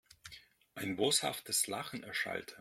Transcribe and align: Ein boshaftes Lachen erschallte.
Ein 0.73 0.95
boshaftes 0.95 1.67
Lachen 1.67 2.01
erschallte. 2.01 2.47